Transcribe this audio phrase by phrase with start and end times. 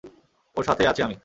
[0.57, 1.15] ওর সাথেই আছি আমি।